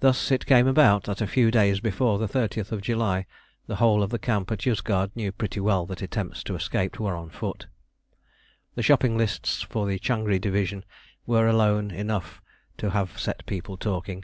Thus 0.00 0.30
it 0.30 0.44
came 0.44 0.66
about 0.66 1.04
that 1.04 1.22
a 1.22 1.26
few 1.26 1.50
days 1.50 1.80
before 1.80 2.18
the 2.18 2.28
30th 2.28 2.78
July, 2.82 3.24
the 3.66 3.76
whole 3.76 4.02
of 4.02 4.10
the 4.10 4.18
camp 4.18 4.52
at 4.52 4.66
Yozgad 4.66 5.10
knew 5.16 5.32
pretty 5.32 5.58
well 5.58 5.86
that 5.86 6.02
attempts 6.02 6.42
to 6.44 6.54
escape 6.54 7.00
were 7.00 7.16
on 7.16 7.30
foot; 7.30 7.66
the 8.74 8.82
shopping 8.82 9.16
lists 9.16 9.62
for 9.62 9.86
the 9.86 9.98
Changri 9.98 10.38
division 10.38 10.84
were 11.24 11.46
alone 11.48 11.90
enough 11.90 12.42
to 12.76 12.90
have 12.90 13.18
set 13.18 13.46
people 13.46 13.78
talking. 13.78 14.22